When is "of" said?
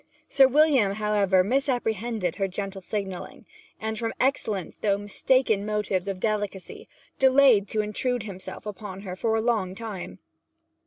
6.07-6.19